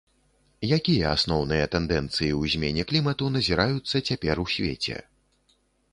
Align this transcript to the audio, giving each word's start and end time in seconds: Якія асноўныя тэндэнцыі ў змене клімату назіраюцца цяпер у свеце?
Якія 0.77 1.11
асноўныя 1.17 1.65
тэндэнцыі 1.75 2.29
ў 2.39 2.55
змене 2.55 2.85
клімату 2.93 3.29
назіраюцца 3.37 4.05
цяпер 4.11 4.35
у 4.45 4.51
свеце? 4.55 4.97